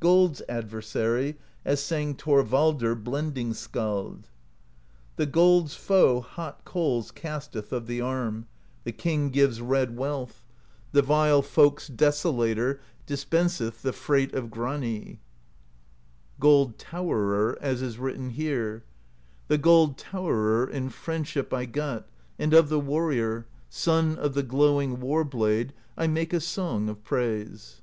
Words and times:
Gold's 0.00 0.42
Adversary, 0.50 1.38
as 1.64 1.82
sang 1.82 2.14
Thorvaldr 2.14 2.94
Blending 2.94 3.54
Skald: 3.54 4.28
The 5.16 5.24
gold's 5.24 5.74
foe 5.74 6.20
Hot 6.20 6.62
Coals 6.66 7.10
casteth 7.10 7.72
Of 7.72 7.86
the 7.86 7.98
Arm; 7.98 8.48
the 8.84 8.92
king 8.92 9.30
gives 9.30 9.62
red 9.62 9.96
wealth; 9.96 10.42
THE 10.90 11.02
POESY 11.02 11.30
OF 11.30 11.46
SKALDS 11.46 11.88
177 11.88 11.96
The 11.96 12.04
vile 12.04 12.34
folk's 12.36 12.76
Desolator 12.76 12.80
Dispenseth 13.06 13.80
the 13.80 13.92
Freight 13.94 14.34
of 14.34 14.50
Grani. 14.50 15.20
Gold 16.38 16.76
Towerer, 16.76 17.56
as 17.62 17.80
is 17.80 17.96
written 17.98 18.28
here: 18.28 18.84
The 19.48 19.56
Gold 19.56 19.96
Towerer 19.96 20.68
in 20.68 20.90
friendship 20.90 21.54
I 21.54 21.64
got, 21.64 22.06
and 22.38 22.52
of 22.52 22.68
the 22.68 22.78
Warrior, 22.78 23.46
Son 23.70 24.18
of 24.18 24.34
the 24.34 24.42
glowing 24.42 25.00
War 25.00 25.24
Blade, 25.24 25.72
I 25.96 26.08
make 26.08 26.34
a 26.34 26.40
song 26.40 26.90
of 26.90 27.02
praise. 27.02 27.80